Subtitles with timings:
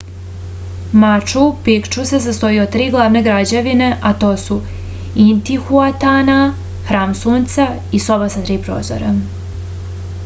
[1.01, 4.57] maču pikču se sastoji od tri glavne građevine a to su
[5.27, 6.41] intihuatana
[6.91, 9.13] hram sunca i soba sa tri prozora